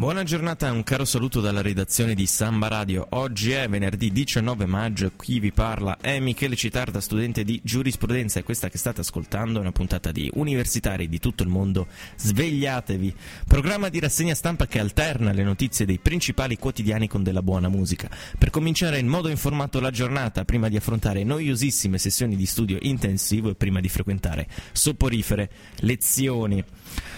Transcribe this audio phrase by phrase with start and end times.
[0.00, 3.06] Buona giornata, un caro saluto dalla redazione di Samba Radio.
[3.10, 8.42] Oggi è venerdì 19 maggio, qui vi parla è Michele Citarda, studente di giurisprudenza e
[8.42, 11.86] questa che state ascoltando è una puntata di Universitari di tutto il mondo.
[12.16, 13.14] Svegliatevi!
[13.46, 18.08] Programma di rassegna stampa che alterna le notizie dei principali quotidiani con della buona musica.
[18.38, 23.50] Per cominciare in modo informato la giornata, prima di affrontare noiosissime sessioni di studio intensivo
[23.50, 26.64] e prima di frequentare soporifere lezioni.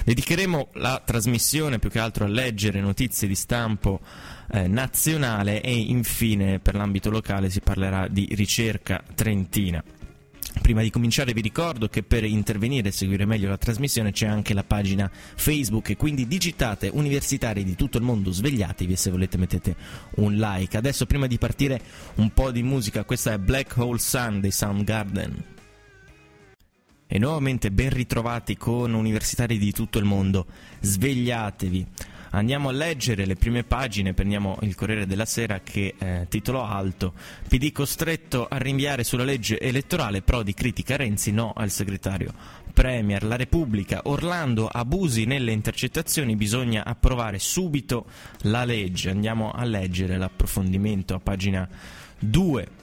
[0.04, 4.00] Dedicheremo la trasmissione più che altro a leggere notizie di stampo
[4.50, 9.82] eh, nazionale e infine per l'ambito locale si parlerà di ricerca trentina.
[10.60, 14.52] Prima di cominciare vi ricordo che per intervenire e seguire meglio la trasmissione c'è anche
[14.52, 19.74] la pagina Facebook quindi digitate universitari di tutto il mondo svegliatevi e se volete mettete
[20.16, 20.76] un like.
[20.76, 21.80] Adesso prima di partire
[22.16, 25.44] un po' di musica, questa è Black Hole Sun dei Soundgarden.
[27.06, 30.46] E nuovamente ben ritrovati con universitari di tutto il mondo.
[30.80, 31.86] Svegliatevi.
[32.34, 37.12] Andiamo a leggere le prime pagine, prendiamo il Corriere della Sera che eh, titolo alto
[37.46, 42.32] PD costretto a rinviare sulla legge elettorale, Prodi critica Renzi, no al segretario
[42.72, 48.06] Premier, la Repubblica, Orlando, abusi nelle intercettazioni, bisogna approvare subito
[48.42, 49.10] la legge.
[49.10, 51.68] Andiamo a leggere l'approfondimento a pagina
[52.18, 52.80] 2.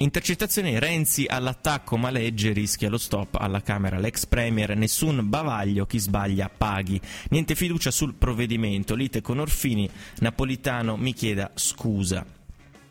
[0.00, 3.98] Intercettazioni Renzi all'attacco ma legge rischia lo stop alla Camera.
[3.98, 7.00] L'ex Premier nessun bavaglio, chi sbaglia paghi.
[7.30, 8.94] Niente fiducia sul provvedimento.
[8.94, 12.24] Lite con Orfini, Napolitano mi chieda scusa.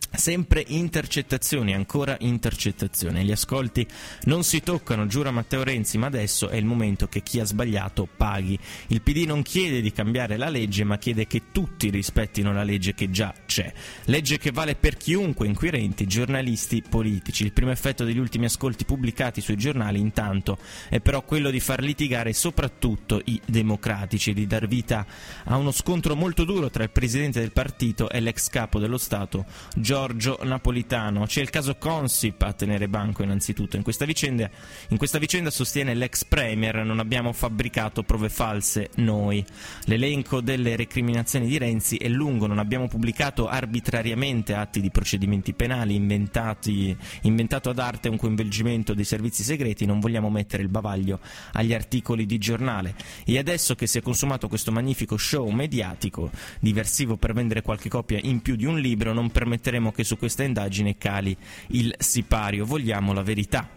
[0.09, 3.23] Sempre intercettazioni, ancora intercettazioni.
[3.23, 3.85] Gli ascolti
[4.23, 8.07] non si toccano, giura Matteo Renzi, ma adesso è il momento che chi ha sbagliato
[8.17, 8.57] paghi.
[8.87, 12.95] Il PD non chiede di cambiare la legge, ma chiede che tutti rispettino la legge
[12.95, 13.71] che già c'è.
[14.05, 17.43] Legge che vale per chiunque, inquirenti, giornalisti, politici.
[17.43, 20.57] Il primo effetto degli ultimi ascolti pubblicati sui giornali, intanto,
[20.89, 25.05] è però quello di far litigare soprattutto i democratici, di dar vita
[25.43, 29.45] a uno scontro molto duro tra il presidente del partito e l'ex capo dello Stato,
[29.75, 31.25] Giorgio Giorgio Napolitano.
[31.25, 33.75] C'è il caso Consip a tenere banco innanzitutto.
[33.75, 34.49] In questa vicenda,
[34.87, 39.45] in questa vicenda sostiene l'ex Premier non abbiamo fabbricato prove false noi.
[39.85, 45.95] L'elenco delle recriminazioni di Renzi è lungo, non abbiamo pubblicato arbitrariamente atti di procedimenti penali
[45.95, 51.19] inventati, inventato ad arte un coinvolgimento dei servizi segreti, non vogliamo mettere il bavaglio
[51.51, 52.95] agli articoli di giornale.
[53.25, 56.31] E adesso che si è consumato questo magnifico show mediatico,
[56.61, 60.43] diversivo per vendere qualche copia in più di un libro, non permetteremo che su questa
[60.43, 61.35] indagine cali
[61.69, 62.65] il sipario.
[62.65, 63.69] Vogliamo la verità.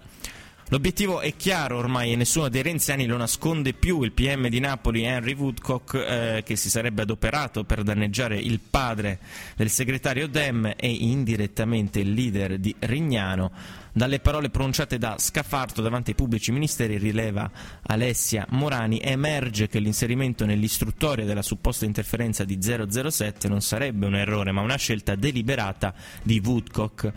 [0.72, 4.02] L'obiettivo è chiaro ormai e nessuno dei renziani lo nasconde più.
[4.02, 9.18] Il PM di Napoli, Henry Woodcock, eh, che si sarebbe adoperato per danneggiare il padre
[9.56, 13.50] del segretario Dem e indirettamente il leader di Rignano,
[13.92, 17.50] dalle parole pronunciate da Scafarto davanti ai pubblici ministeri, rileva
[17.82, 24.52] Alessia Morani, emerge che l'inserimento nell'istruttoria della supposta interferenza di 007 non sarebbe un errore,
[24.52, 25.92] ma una scelta deliberata
[26.22, 27.12] di Woodcock.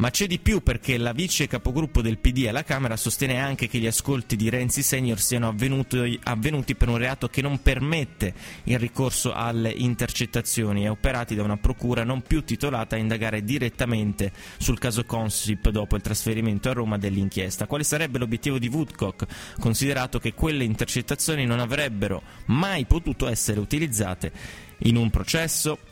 [0.00, 3.76] Ma c'è di più perché la vice capogruppo del PD alla Camera sostiene anche che
[3.76, 8.32] gli ascolti di Renzi Senior siano avvenuti, avvenuti per un reato che non permette
[8.64, 14.32] il ricorso alle intercettazioni e operati da una procura non più titolata a indagare direttamente
[14.56, 17.66] sul caso Consip dopo il trasferimento a Roma dell'inchiesta.
[17.66, 19.26] Quale sarebbe l'obiettivo di Woodcock,
[19.60, 24.32] considerato che quelle intercettazioni non avrebbero mai potuto essere utilizzate
[24.78, 25.89] in un processo?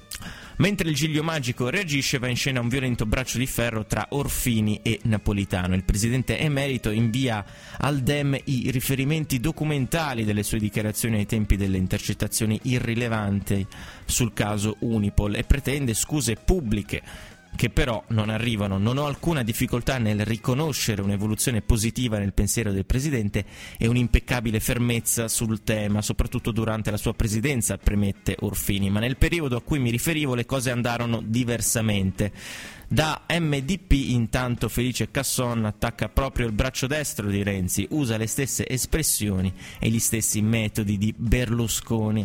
[0.56, 4.80] Mentre il Giglio Magico reagisce, va in scena un violento braccio di ferro tra Orfini
[4.82, 5.74] e Napolitano.
[5.76, 7.44] Il presidente emerito invia
[7.78, 13.64] al Dem i riferimenti documentali delle sue dichiarazioni ai tempi delle intercettazioni irrilevanti
[14.04, 17.02] sul caso Unipol e pretende scuse pubbliche
[17.58, 18.78] che però non arrivano.
[18.78, 23.44] Non ho alcuna difficoltà nel riconoscere un'evoluzione positiva nel pensiero del Presidente
[23.76, 29.56] e un'impeccabile fermezza sul tema, soprattutto durante la sua presidenza, premette Orfini, ma nel periodo
[29.56, 32.30] a cui mi riferivo le cose andarono diversamente.
[32.86, 38.68] Da MDP intanto Felice Casson attacca proprio il braccio destro di Renzi, usa le stesse
[38.68, 42.24] espressioni e gli stessi metodi di Berlusconi.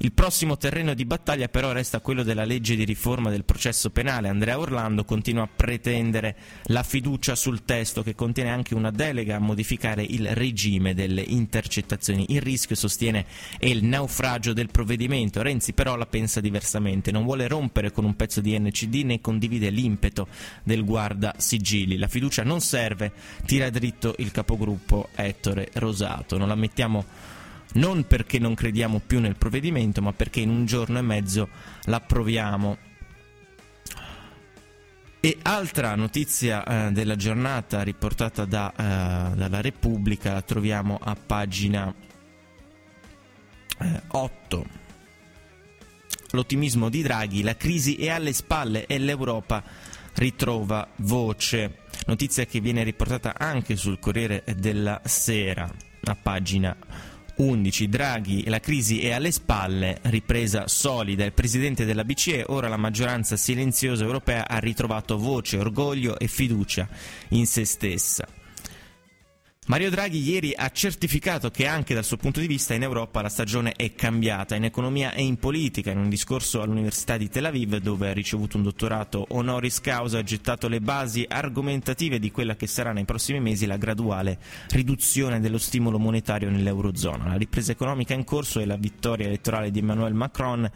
[0.00, 4.28] Il prossimo terreno di battaglia però resta quello della legge di riforma del processo penale.
[4.28, 6.36] Andrea Orlando continua a pretendere
[6.66, 12.26] la fiducia sul testo che contiene anche una delega a modificare il regime delle intercettazioni.
[12.28, 13.26] Il rischio, sostiene,
[13.58, 15.42] è il naufragio del provvedimento.
[15.42, 19.68] Renzi però la pensa diversamente, non vuole rompere con un pezzo di NCD né condivide
[19.70, 20.28] l'impeto
[20.62, 21.96] del guarda sigilli.
[21.96, 23.10] La fiducia non serve,
[23.44, 26.38] tira dritto il capogruppo Ettore Rosato.
[26.38, 27.36] Non la mettiamo
[27.74, 31.48] non perché non crediamo più nel provvedimento, ma perché in un giorno e mezzo
[31.84, 32.78] l'approviamo.
[35.20, 41.92] E altra notizia eh, della giornata riportata da, eh, dalla Repubblica la troviamo a pagina
[43.80, 44.66] eh, 8.
[46.32, 49.62] L'ottimismo di Draghi, la crisi è alle spalle e l'Europa
[50.14, 51.78] ritrova voce.
[52.06, 55.68] Notizia che viene riportata anche sul Corriere della Sera,
[56.04, 56.76] a pagina
[57.38, 57.88] 11.
[57.88, 61.24] Draghi, la crisi è alle spalle, ripresa solida.
[61.24, 66.88] Il presidente della BCE, ora la maggioranza silenziosa europea, ha ritrovato voce, orgoglio e fiducia
[67.28, 68.37] in se stessa.
[69.68, 73.28] Mario Draghi ieri ha certificato che anche dal suo punto di vista in Europa la
[73.28, 75.90] stagione è cambiata, in economia e in politica.
[75.90, 80.22] In un discorso all'Università di Tel Aviv, dove ha ricevuto un dottorato honoris causa, ha
[80.22, 84.38] gettato le basi argomentative di quella che sarà nei prossimi mesi la graduale
[84.70, 87.28] riduzione dello stimolo monetario nell'Eurozona.
[87.28, 90.70] La ripresa economica in corso e la vittoria elettorale di Emmanuel Macron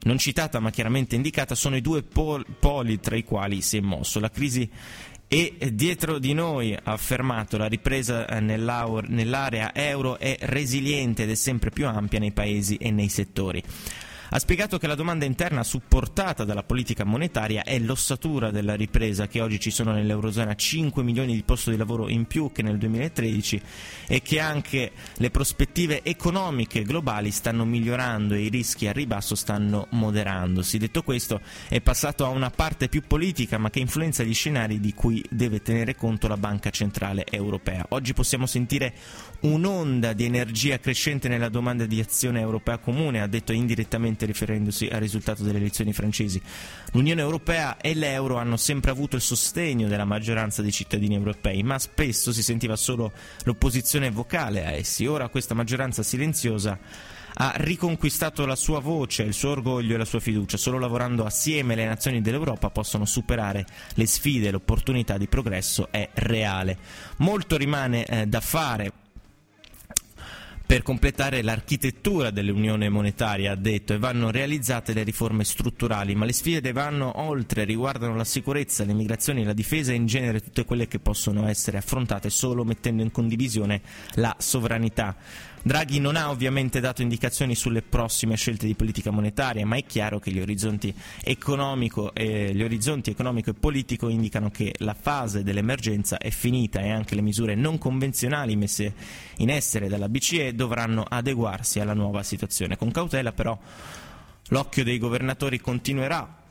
[0.00, 3.80] non citata ma chiaramente indicata, sono i due pol- poli tra i quali si è
[3.80, 4.20] mosso.
[4.20, 4.70] La crisi
[5.28, 11.34] e dietro di noi, ha affermato, la ripresa eh, nell'area euro è resiliente ed è
[11.34, 13.62] sempre più ampia nei paesi e nei settori.
[14.30, 19.40] Ha spiegato che la domanda interna supportata dalla politica monetaria è l'ossatura della ripresa, che
[19.40, 23.62] oggi ci sono nell'Eurozona 5 milioni di posti di lavoro in più che nel 2013
[24.06, 29.86] e che anche le prospettive economiche globali stanno migliorando e i rischi a ribasso stanno
[29.92, 30.76] moderandosi.
[30.76, 34.92] Detto questo, è passato a una parte più politica ma che influenza gli scenari di
[34.92, 37.86] cui deve tenere conto la Banca Centrale Europea.
[37.90, 38.92] Oggi possiamo sentire
[39.40, 45.00] un'onda di energia crescente nella domanda di azione europea comune, ha detto indirettamente riferendosi al
[45.00, 46.40] risultato delle elezioni francesi.
[46.92, 51.78] L'Unione Europea e l'euro hanno sempre avuto il sostegno della maggioranza dei cittadini europei, ma
[51.78, 53.12] spesso si sentiva solo
[53.44, 55.06] l'opposizione vocale a essi.
[55.06, 56.78] Ora questa maggioranza silenziosa
[57.40, 60.56] ha riconquistato la sua voce, il suo orgoglio e la sua fiducia.
[60.56, 63.64] Solo lavorando assieme le nazioni dell'Europa possono superare
[63.94, 66.78] le sfide, l'opportunità di progresso è reale.
[67.18, 68.92] Molto rimane eh, da fare
[70.68, 76.34] per completare l'architettura dell'unione monetaria, ha detto, e vanno realizzate le riforme strutturali, ma le
[76.34, 80.86] sfide vanno oltre, riguardano la sicurezza, le migrazioni, la difesa e in genere tutte quelle
[80.86, 83.80] che possono essere affrontate solo mettendo in condivisione
[84.16, 85.16] la sovranità.
[85.68, 90.18] Draghi non ha ovviamente dato indicazioni sulle prossime scelte di politica monetaria, ma è chiaro
[90.18, 96.16] che gli orizzonti economico e, gli orizzonti economico e politico indicano che la fase dell'emergenza
[96.16, 98.94] è finita e anche le misure non convenzionali messe
[99.36, 102.78] in essere dalla BCE dovranno adeguarsi alla nuova situazione.
[102.78, 103.58] Con cautela però
[104.48, 106.46] l'occhio dei governatori continuerà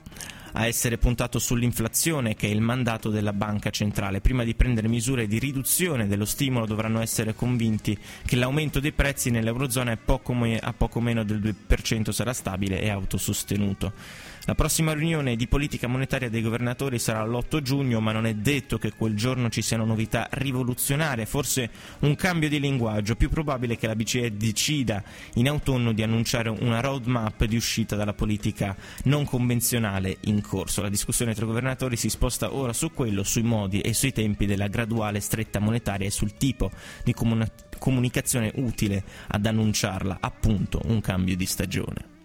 [0.57, 4.21] a essere puntato sull'inflazione, che è il mandato della banca centrale.
[4.21, 7.95] Prima di prendere misure di riduzione dello stimolo dovranno essere convinti
[8.25, 13.93] che l'aumento dei prezzi nell'Eurozona poco a poco meno del 2% sarà stabile e autosostenuto.
[14.47, 18.77] La prossima riunione di politica monetaria dei governatori sarà l'8 giugno, ma non è detto
[18.77, 23.17] che quel giorno ci siano novità rivoluzionarie, forse un cambio di linguaggio.
[23.17, 25.03] Più probabile che la BCE decida
[25.33, 28.73] in autunno di annunciare una roadmap di uscita dalla politica
[29.03, 30.81] non convenzionale in corso.
[30.81, 34.45] La discussione tra i governatori si sposta ora su quello, sui modi e sui tempi
[34.45, 36.71] della graduale stretta monetaria e sul tipo
[37.03, 42.15] di comun- comunicazione utile ad annunciarla, appunto un cambio di stagione.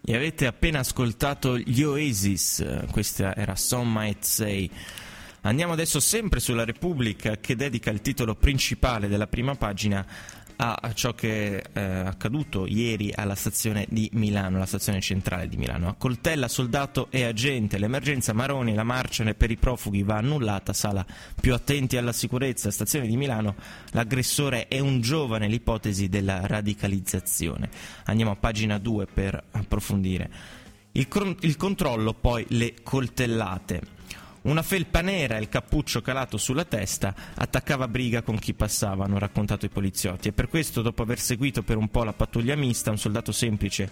[0.00, 4.70] E avete appena ascoltato gli Oasis, questa era Some Might Say.
[5.42, 10.04] Andiamo adesso sempre sulla Repubblica che dedica il titolo principale della prima pagina
[10.60, 15.56] a ciò che è eh, accaduto ieri alla stazione di Milano, la stazione centrale di
[15.56, 15.88] Milano.
[15.88, 21.06] A coltella, soldato e agente, l'emergenza Maroni, la marcia per i profughi va annullata, sala
[21.40, 23.54] più attenti alla sicurezza, stazione di Milano,
[23.92, 27.70] l'aggressore è un giovane, l'ipotesi della radicalizzazione.
[28.06, 30.30] Andiamo a pagina 2 per approfondire.
[30.92, 31.06] Il,
[31.40, 33.96] il controllo, poi le coltellate.
[34.42, 39.18] Una felpa nera e il cappuccio calato sulla testa attaccava briga con chi passava, hanno
[39.18, 42.90] raccontato i poliziotti, e per questo, dopo aver seguito per un po' la pattuglia mista,
[42.90, 43.90] un soldato semplice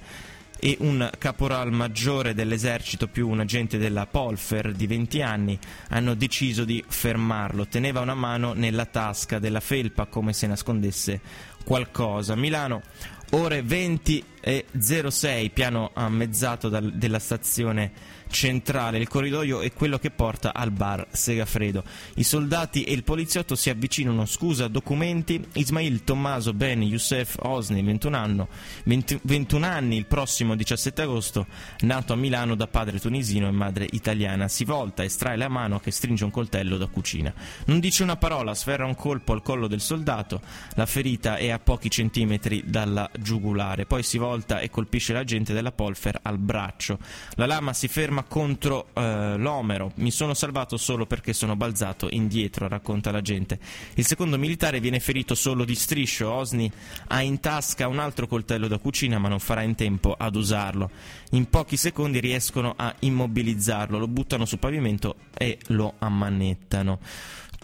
[0.59, 6.65] e un caporal maggiore dell'esercito più un agente della Polfer di 20 anni hanno deciso
[6.65, 7.67] di fermarlo.
[7.67, 11.21] Teneva una mano nella tasca della felpa come se nascondesse
[11.65, 12.35] qualcosa.
[12.37, 12.83] Milano
[13.31, 18.99] ore 20 e 06, piano ammezzato dal, della stazione centrale.
[18.99, 21.85] Il corridoio è quello che porta al bar Segafredo.
[22.15, 25.45] I soldati e il poliziotto si avvicinano, scusa, documenti.
[25.53, 28.49] Ismail Tommaso Ben Youssef Osni, 21, anno,
[28.85, 31.47] 20, 21 anni, il prossimo 17 agosto,
[31.81, 34.49] nato a Milano da padre tunisino e madre italiana.
[34.49, 37.33] Si volta, estrae la mano che stringe un coltello da cucina.
[37.67, 40.41] Non dice una parola, sferra un colpo al collo del soldato.
[40.75, 43.87] La ferita è a pochi centimetri dalla giugulare.
[43.87, 46.99] Poi si volta e colpisce l'agente della Polfer al braccio.
[47.35, 49.93] La lama si ferma contro eh, l'Omero.
[49.97, 53.59] Mi sono salvato solo perché sono balzato indietro, racconta la gente.
[53.95, 56.31] Il secondo militare viene ferito solo di striscio.
[56.31, 56.71] Osni
[57.09, 60.91] ha in tasca un altro coltello da cucina, ma non farà in tempo ad usarlo.
[61.31, 66.99] In pochi secondi riescono a immobilizzarlo, lo buttano sul pavimento e lo ammanettano.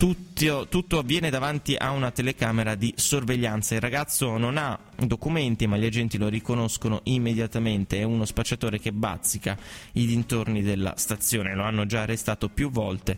[0.02, 3.76] Tutto, tutto, avviene davanti a una telecamera di sorveglianza.
[3.76, 8.00] Il ragazzo non ha documenti, ma gli agenti lo riconoscono immediatamente.
[8.00, 9.56] È uno spacciatore che bazzica
[9.92, 11.54] i dintorni della stazione.
[11.54, 13.16] Lo hanno già arrestato più volte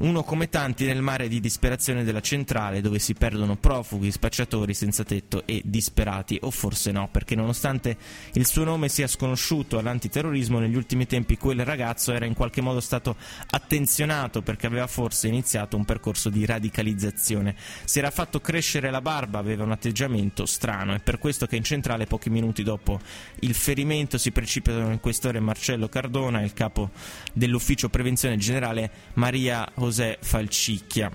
[0.00, 5.04] uno come tanti nel mare di disperazione della centrale dove si perdono profughi, spacciatori senza
[5.04, 7.96] tetto e disperati, o forse no, perché nonostante
[8.34, 12.80] il suo nome sia sconosciuto all'antiterrorismo, negli ultimi tempi quel ragazzo era in qualche modo
[12.80, 13.16] stato
[13.50, 17.54] attenzionato perché aveva forse iniziato un percorso di radicalizzazione.
[17.84, 21.64] Si era fatto crescere la barba, aveva un atteggiamento strano, è per questo che in
[21.64, 22.98] centrale pochi minuti dopo
[23.40, 26.90] il ferimento si precipitano il questore Marcello Cardona e il capo
[27.34, 31.10] dell'ufficio prevenzione generale Maria José José Falcicchia.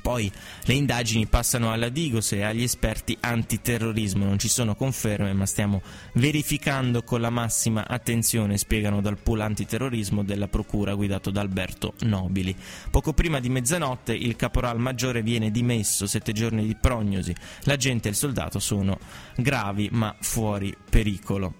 [0.00, 0.32] Poi
[0.64, 4.24] le indagini passano alla Digos e agli esperti antiterrorismo.
[4.24, 5.82] Non ci sono conferme, ma stiamo
[6.14, 12.56] verificando con la massima attenzione, spiegano dal pool antiterrorismo della procura guidato da Alberto Nobili.
[12.90, 17.34] Poco prima di mezzanotte il caporal maggiore viene dimesso, sette giorni di prognosi.
[17.64, 18.98] La gente e il soldato sono
[19.36, 21.56] gravi ma fuori pericolo.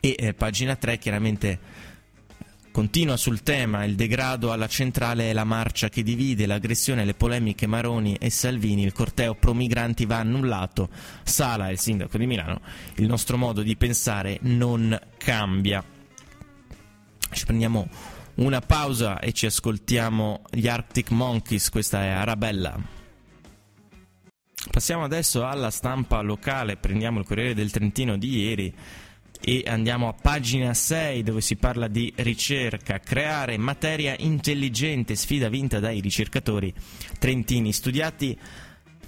[0.00, 1.58] E eh, pagina 3 chiaramente
[2.72, 7.66] Continua sul tema il degrado alla centrale e la marcia che divide, l'aggressione, le polemiche
[7.66, 10.88] Maroni e Salvini, il corteo pro migranti va annullato,
[11.24, 12.60] Sala, il sindaco di Milano,
[12.96, 15.84] il nostro modo di pensare non cambia.
[17.32, 17.88] Ci prendiamo
[18.36, 22.78] una pausa e ci ascoltiamo gli Arctic Monkeys, questa è Arabella.
[24.70, 28.74] Passiamo adesso alla stampa locale, prendiamo il Corriere del Trentino di ieri
[29.40, 35.80] e andiamo a pagina 6 dove si parla di ricerca, creare materia intelligente, sfida vinta
[35.80, 36.72] dai ricercatori
[37.18, 38.38] trentini studiati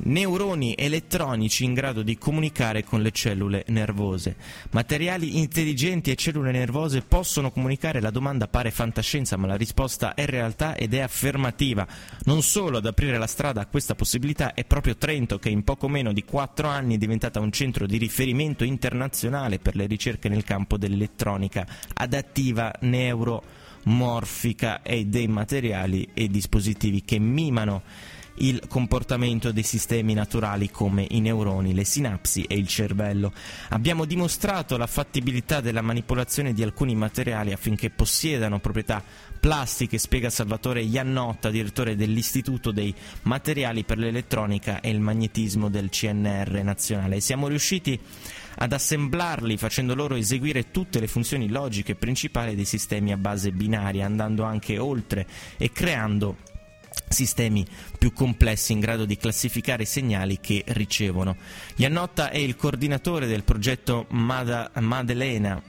[0.04, 4.37] neuroni elettronici in grado di comunicare con le cellule nervose.
[4.71, 8.00] Materiali intelligenti e cellule nervose possono comunicare?
[8.00, 11.87] La domanda pare fantascienza, ma la risposta è realtà ed è affermativa.
[12.25, 15.88] Non solo ad aprire la strada a questa possibilità è proprio Trento che in poco
[15.88, 20.44] meno di quattro anni è diventata un centro di riferimento internazionale per le ricerche nel
[20.44, 27.82] campo dell'elettronica adattiva neuromorfica e dei materiali e dispositivi che mimano
[28.37, 33.33] il comportamento dei sistemi naturali come i neuroni, le sinapsi e il cervello.
[33.71, 39.03] Abbiamo dimostrato la fattibilità della manipolazione di alcuni materiali affinché possiedano proprietà
[39.39, 46.62] plastiche, spiega Salvatore Iannotta, direttore dell'Istituto dei Materiali per l'Elettronica e il Magnetismo del CNR
[46.62, 47.21] nazionale.
[47.21, 47.99] Siamo riusciti
[48.57, 54.07] ad assemblarli facendo loro eseguire tutte le funzioni logiche principali dei sistemi a base binaria,
[54.07, 56.37] andando anche oltre e creando
[57.12, 57.64] sistemi
[57.99, 61.37] più complessi in grado di classificare i segnali che ricevono.
[61.76, 65.62] Iannotta è il coordinatore del progetto Mada, Madelena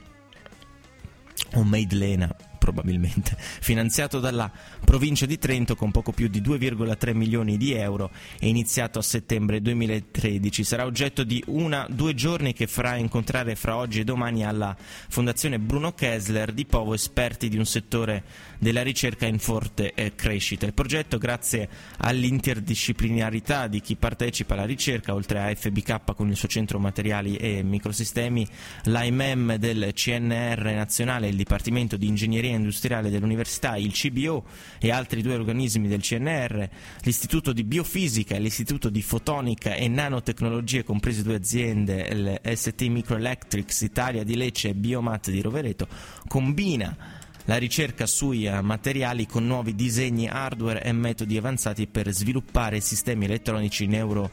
[1.56, 4.50] o Maidlena probabilmente, finanziato dalla
[4.86, 8.10] provincia di Trento con poco più di 2,3 milioni di euro
[8.40, 10.64] e iniziato a settembre 2013.
[10.64, 15.60] Sarà oggetto di una due giorni che farà incontrare fra oggi e domani alla Fondazione
[15.60, 18.24] Bruno Kessler di Povo esperti di un settore
[18.64, 20.66] della ricerca in forte eh, crescita.
[20.66, 26.48] Il progetto, grazie all'interdisciplinarità di chi partecipa alla ricerca, oltre a FBK con il suo
[26.48, 28.48] centro materiali e microsistemi,
[28.86, 34.46] l'AIMEM del CNR nazionale, il Dipartimento di Ingegneria Industriale dell'Università, il CBO
[34.80, 36.70] e altri due organismi del CNR,
[37.02, 44.24] l'Istituto di Biofisica e l'Istituto di Fotonica e Nanotecnologie, comprese due aziende, l'ST Microelectrics Italia
[44.24, 45.88] di Lecce e Biomat di Rovereto,
[46.28, 52.80] combina la ricerca sui eh, materiali con nuovi disegni hardware e metodi avanzati per sviluppare
[52.80, 54.30] sistemi elettronici neuro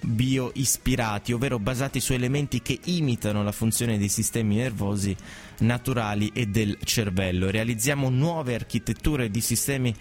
[0.00, 5.16] bioispirati, ovvero basati su elementi che imitano la funzione dei sistemi nervosi
[5.58, 7.50] naturali e del cervello.
[7.50, 9.94] Realizziamo nuove architetture di sistemi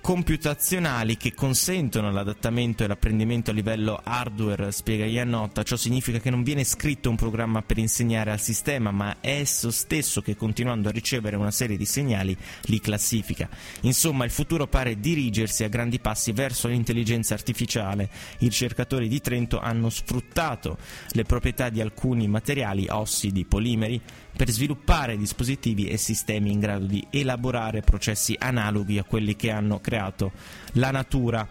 [0.00, 5.62] computazionali che consentono l'adattamento e l'apprendimento a livello hardware, spiega Iannotta.
[5.62, 9.70] Ciò significa che non viene scritto un programma per insegnare al sistema, ma è esso
[9.70, 13.48] stesso che continuando a ricevere una serie di segnali li classifica.
[13.82, 18.08] Insomma, il futuro pare dirigersi a grandi passi verso l'intelligenza artificiale.
[18.38, 20.78] I ricercatori di Trento hanno sfruttato
[21.10, 24.00] le proprietà di alcuni materiali, ossidi, polimeri,
[24.38, 29.80] per sviluppare dispositivi e sistemi in grado di elaborare processi analoghi a quelli che hanno
[29.88, 30.32] creato
[30.72, 31.48] la natura.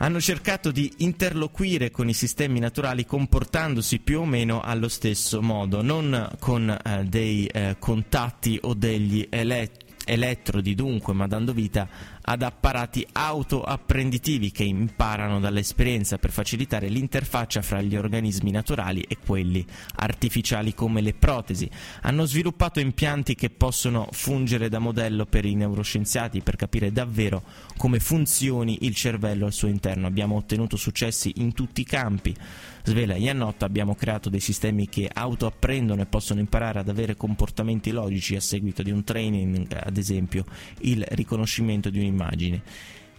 [0.00, 5.82] Hanno cercato di interloquire con i sistemi naturali comportandosi più o meno allo stesso modo,
[5.82, 11.88] non con eh, dei eh, contatti o degli elet- elettrodi dunque, ma dando vita
[12.30, 19.64] ad apparati autoapprenditivi che imparano dall'esperienza per facilitare l'interfaccia fra gli organismi naturali e quelli
[19.96, 21.70] artificiali come le protesi.
[22.02, 27.42] Hanno sviluppato impianti che possono fungere da modello per i neuroscienziati per capire davvero
[27.78, 30.06] come funzioni il cervello al suo interno.
[30.06, 32.36] Abbiamo ottenuto successi in tutti i campi.
[32.82, 38.34] Svela Iannotta abbiamo creato dei sistemi che autoapprendono e possono imparare ad avere comportamenti logici
[38.34, 40.44] a seguito di un training, ad esempio
[40.80, 42.62] il riconoscimento di un'immagine immagine.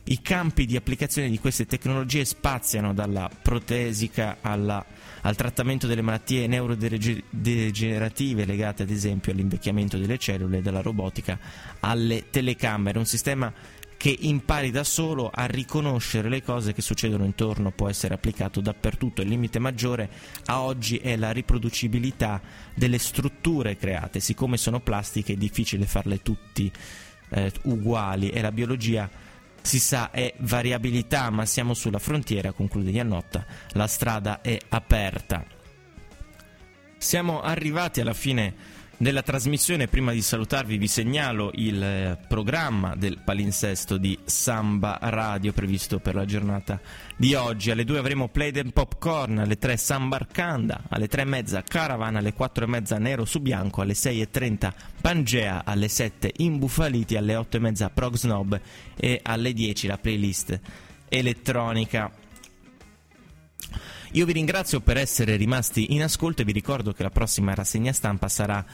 [0.05, 4.83] I campi di applicazione di queste tecnologie spaziano dalla protesica alla,
[5.21, 11.37] al trattamento delle malattie neurodegenerative legate ad esempio all'invecchiamento delle cellule, dalla robotica
[11.81, 13.53] alle telecamere, un sistema
[13.99, 19.21] che impari da solo a riconoscere le cose che succedono intorno può essere applicato dappertutto.
[19.21, 20.09] Il limite maggiore
[20.45, 22.41] a oggi è la riproducibilità
[22.73, 26.71] delle strutture create, siccome sono plastiche è difficile farle tutti
[27.29, 29.09] eh, uguali e la biologia
[29.61, 35.45] si sa è variabilità, ma siamo sulla frontiera, conclude Iannotta, la strada è aperta.
[36.97, 39.87] Siamo arrivati alla fine della trasmissione.
[39.87, 46.15] Prima di salutarvi vi segnalo il eh, programma del palinsesto di Samba Radio previsto per
[46.15, 46.79] la giornata
[47.15, 47.71] di oggi.
[47.71, 52.33] Alle 2 avremo Play and Popcorn, alle 3 Sambarcanda, alle 3 e mezza Caravan, alle
[52.33, 57.35] 4 e mezza Nero su Bianco, alle 6 e 30 Pangea, alle 7 Imbufaliti, alle
[57.35, 58.59] 8 e mezza Prog Snob
[58.97, 60.59] e alle 10 la playlist
[61.07, 62.18] elettronica.
[64.13, 67.93] Io vi ringrazio per essere rimasti in ascolto e vi ricordo che la prossima rassegna
[67.93, 68.65] stampa sarà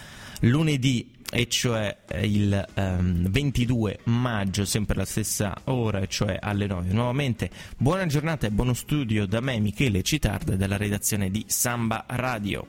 [0.42, 6.68] lunedì e cioè eh, il um, 22 maggio, sempre alla stessa ora, e cioè alle
[6.68, 6.94] 9.
[6.94, 12.66] Nuovamente buona giornata e buono studio da me, Michele Citard, della redazione di Samba Radio.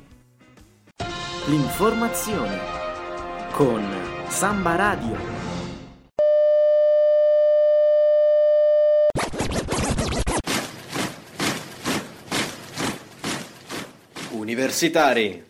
[1.47, 2.59] L'informazione
[3.53, 3.85] con
[4.29, 5.36] Samba Radio.
[14.57, 15.45] Universitari.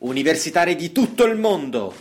[0.00, 1.94] Universitari di tutto il mondo.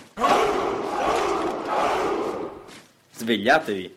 [3.15, 3.96] Svegliatevi.